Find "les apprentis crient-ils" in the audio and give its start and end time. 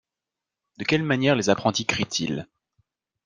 1.35-2.47